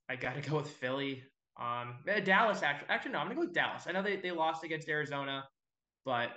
[0.09, 1.23] I gotta go with Philly.
[1.61, 2.89] Um, eh, Dallas actually.
[2.89, 3.85] Actually, no, I'm gonna go with Dallas.
[3.87, 5.45] I know they they lost against Arizona,
[6.05, 6.31] but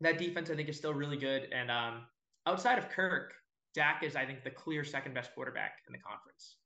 [0.00, 1.48] that defense I think is still really good.
[1.52, 2.02] And um,
[2.46, 3.32] outside of Kirk,
[3.74, 6.56] Dak is I think the clear second best quarterback in the conference.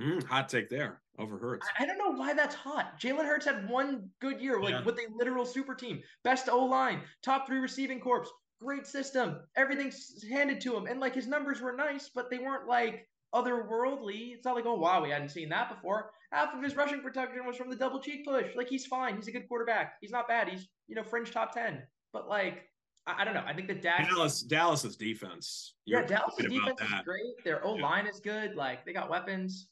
[0.00, 1.66] Mm, hot take there over Hurts.
[1.76, 3.00] I, I, don't know why that's hot.
[3.00, 4.84] Jalen Hurts had one good year, like yeah.
[4.84, 8.24] with a literal super team, best O line, top three receiving corps,
[8.60, 12.68] great system, everything's handed to him, and like his numbers were nice, but they weren't
[12.68, 14.34] like otherworldly.
[14.34, 16.10] It's not like oh wow, we hadn't seen that before.
[16.32, 18.54] Half of his rushing protection was from the double cheek push.
[18.54, 19.16] Like he's fine.
[19.16, 19.94] He's a good quarterback.
[20.00, 20.48] He's not bad.
[20.48, 21.82] He's you know fringe top ten.
[22.12, 22.68] But like,
[23.06, 23.44] I, I don't know.
[23.46, 25.74] I think the Dak Dallas Dallas's defense.
[25.86, 27.44] Yeah, Dallas's defense is great.
[27.44, 28.10] Their O line yeah.
[28.10, 28.54] is good.
[28.54, 29.68] Like they got weapons.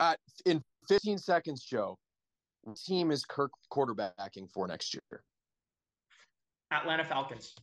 [0.00, 1.96] Uh, in 15 seconds, Joe,
[2.86, 5.22] team is Kirk quarterbacking for next year?
[6.72, 7.54] Atlanta Falcons.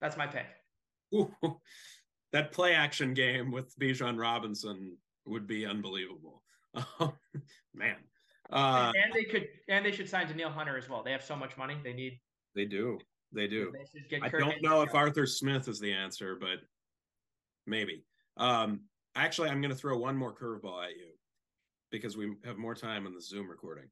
[0.00, 0.46] That's my pick.
[1.14, 1.34] Ooh,
[2.32, 4.96] that play action game with Bijan Robinson
[5.26, 6.42] would be unbelievable.
[7.74, 7.96] man,
[8.50, 11.02] uh, and they could, and they should sign Danielle Hunter as well.
[11.02, 11.76] They have so much money.
[11.82, 12.18] They need.
[12.54, 12.98] They do.
[13.32, 13.72] They do.
[14.10, 16.58] They I don't know if Arthur Smith is the answer, but
[17.66, 18.04] maybe.
[18.36, 18.82] Um,
[19.14, 21.12] actually, I'm going to throw one more curveball at you
[21.90, 23.88] because we have more time on the Zoom recording.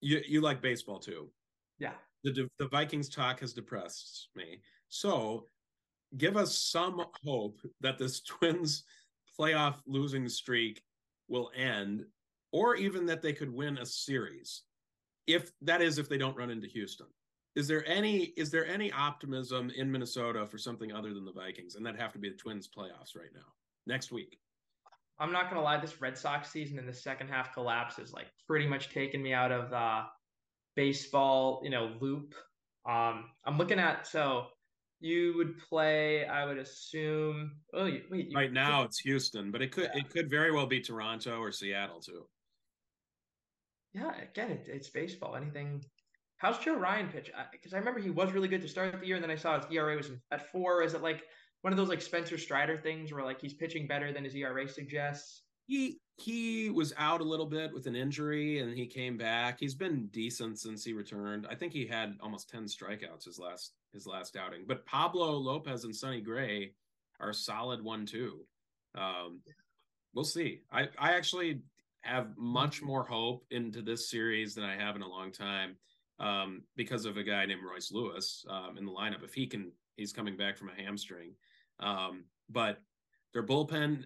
[0.00, 1.30] You you like baseball too?
[1.78, 1.92] Yeah.
[2.24, 4.60] The the Vikings talk has depressed me.
[4.88, 5.48] So,
[6.16, 8.84] give us some hope that this Twins
[9.38, 10.82] playoff losing streak
[11.28, 12.04] will end
[12.52, 14.62] or even that they could win a series
[15.26, 17.06] if that is if they don't run into Houston.
[17.56, 21.76] Is there any is there any optimism in Minnesota for something other than the Vikings
[21.76, 23.46] and that have to be the Twins playoffs right now
[23.86, 24.38] next week?
[25.18, 28.26] I'm not gonna lie, this Red Sox season in the second half collapse is like
[28.46, 30.02] pretty much taken me out of the
[30.74, 32.34] baseball, you know, loop.
[32.88, 34.46] Um, I'm looking at so
[35.04, 37.52] you would play, I would assume.
[37.74, 38.32] Oh, wait.
[38.34, 40.00] right now it's Houston, but it could yeah.
[40.00, 42.26] it could very well be Toronto or Seattle too.
[43.92, 45.36] Yeah, again, it, it's baseball.
[45.36, 45.84] Anything.
[46.38, 47.30] How's Joe Ryan pitch?
[47.52, 49.36] Because I, I, remember he was really good to start the year, and then I
[49.36, 50.82] saw his ERA was at four.
[50.82, 51.22] Is it like
[51.60, 54.66] one of those like Spencer Strider things where like he's pitching better than his ERA
[54.66, 55.42] suggests?
[55.66, 59.60] He he was out a little bit with an injury, and he came back.
[59.60, 61.46] He's been decent since he returned.
[61.50, 64.64] I think he had almost ten strikeouts his last his last outing.
[64.66, 66.72] But Pablo Lopez and Sonny Gray
[67.20, 68.40] are solid one too.
[68.96, 69.40] Um,
[70.14, 70.62] we'll see.
[70.70, 71.62] I I actually
[72.02, 75.76] have much more hope into this series than I have in a long time
[76.18, 79.24] um, because of a guy named Royce Lewis um, in the lineup.
[79.24, 81.32] If he can, he's coming back from a hamstring.
[81.80, 82.78] Um, but
[83.32, 84.04] their bullpen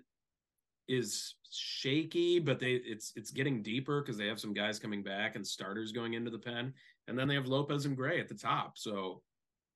[0.87, 5.37] is shaky, but they it's it's getting deeper because they have some guys coming back
[5.37, 6.72] and starters going into the pen,
[7.09, 8.78] and then they have Lopez and Gray at the top.
[8.78, 9.22] So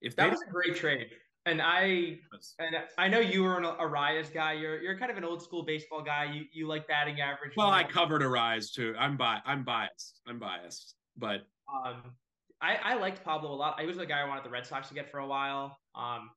[0.03, 1.09] if that was a great trade,
[1.47, 2.19] and I
[2.59, 4.53] and I know you were an Arraez guy.
[4.53, 6.33] You're you're kind of an old school baseball guy.
[6.33, 7.53] You you like batting average.
[7.57, 8.95] Well, I covered Arraez too.
[8.99, 10.21] I'm bi- I'm biased.
[10.27, 11.43] I'm biased, but
[11.73, 12.03] um,
[12.61, 13.77] I I liked Pablo a lot.
[13.79, 15.79] I was the guy I wanted the Red Sox to get for a while.
[15.95, 16.31] Um,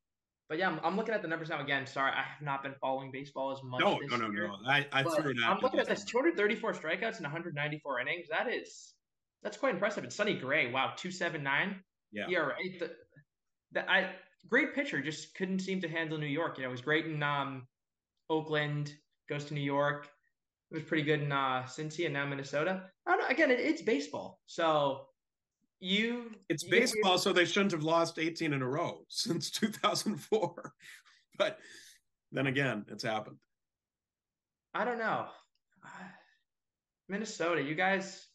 [0.48, 1.88] but yeah, I'm, I'm looking at the numbers now again.
[1.88, 3.82] Sorry, I have not been following baseball as much.
[3.82, 4.48] No, no, no, year.
[4.48, 4.58] no.
[4.70, 8.28] I I threw it I'm looking at this 234 strikeouts and 194 innings.
[8.30, 8.94] That is
[9.44, 10.04] that's quite impressive.
[10.04, 11.80] And Sonny Gray, wow, 279.
[12.12, 12.30] Yeah.
[12.30, 12.56] ERA.
[13.76, 14.10] The, I
[14.48, 16.58] great pitcher, just couldn't seem to handle New York.
[16.58, 17.68] You know, he was great in um,
[18.30, 18.96] Oakland,
[19.30, 20.10] goes to New York.
[20.72, 22.86] It was pretty good in uh, Cincy and now Minnesota.
[23.06, 23.28] I don't know.
[23.28, 25.06] Again, it, it's baseball, so
[25.80, 26.32] you.
[26.50, 30.74] It's you baseball, so they shouldn't have lost 18 in a row since 2004.
[31.38, 31.60] but
[32.32, 33.38] then again, it's happened.
[34.74, 35.28] I don't know.
[37.08, 38.26] Minnesota, you guys.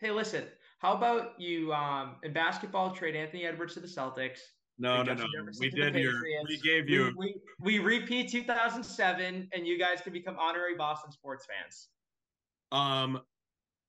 [0.00, 0.44] Hey, listen.
[0.78, 4.38] How about you um in basketball trade Anthony Edwards to the Celtics?
[4.78, 5.26] No, no, no.
[5.36, 6.22] Jefferson We did your.
[6.46, 7.12] We gave you.
[7.16, 11.88] We, we, we repeat 2007, and you guys can become honorary Boston sports fans.
[12.70, 13.20] Um,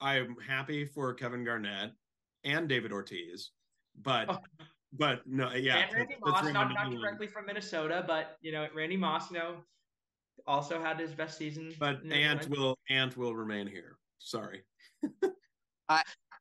[0.02, 1.92] I'm happy for Kevin Garnett
[2.44, 3.52] and David Ortiz,
[4.02, 4.40] but Oh.
[4.94, 5.78] but no, yeah.
[5.78, 9.30] and Randy let's Moss, bring not, not directly from Minnesota, but you know Randy Moss,
[9.30, 9.58] you know,
[10.48, 11.72] also had his best season.
[11.80, 14.00] But Ant will Ant will remain here.
[14.18, 14.64] Sorry.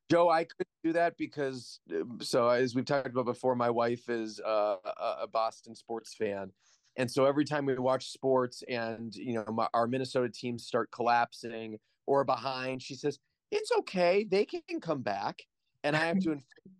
[0.09, 4.09] Joe, I could do that because um, so as we've talked about before, my wife
[4.09, 6.51] is a Boston sports fan,
[6.97, 10.89] and so every time we watch sports and you know my, our Minnesota teams start
[10.91, 13.19] collapsing or behind, she says
[13.51, 15.43] it's okay, they can come back,
[15.83, 16.39] and I have to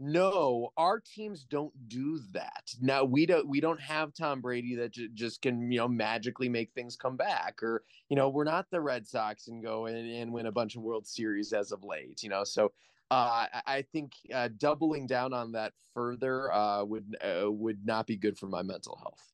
[0.00, 2.64] no, our teams don't do that.
[2.80, 6.48] Now we don't we don't have Tom Brady that j- just can you know magically
[6.48, 9.94] make things come back, or you know we're not the Red Sox and go in
[9.96, 12.22] and win a bunch of World Series as of late.
[12.22, 12.72] You know, so
[13.10, 18.06] uh, I- I think uh, doubling down on that further uh, would uh, would not
[18.06, 19.32] be good for my mental health.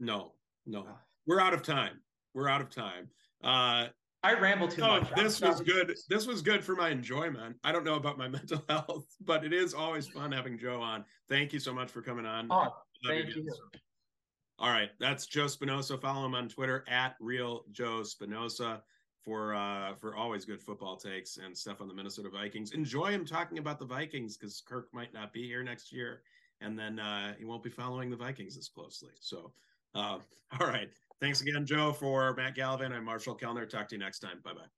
[0.00, 0.32] No,
[0.66, 0.86] no.
[0.88, 1.00] Ah.
[1.26, 2.00] We're out of time.
[2.34, 3.08] We're out of time.
[4.22, 5.10] I ramble too oh, much.
[5.14, 5.96] this was good.
[6.08, 7.56] This was good for my enjoyment.
[7.62, 11.04] I don't know about my mental health, but it is always fun having Joe on.
[11.28, 12.48] Thank you so much for coming on.
[12.50, 12.68] Oh,
[13.06, 13.36] thank guys.
[13.36, 13.52] you.
[14.58, 16.00] All right, that's Joe Spinosa.
[16.00, 18.80] Follow him on Twitter at Real Joe Spinosa
[19.24, 22.72] for uh for always good football takes and stuff on the Minnesota Vikings.
[22.72, 26.22] Enjoy him talking about the Vikings because Kirk might not be here next year,
[26.60, 29.12] and then uh he won't be following the Vikings as closely.
[29.20, 29.52] So,
[29.94, 30.18] uh,
[30.60, 30.90] all right,
[31.20, 31.92] thanks again, Joe.
[31.92, 32.92] For Matt Galvin.
[32.92, 33.66] I'm Marshall Kellner.
[33.66, 34.40] Talk to you next time.
[34.44, 34.77] Bye bye.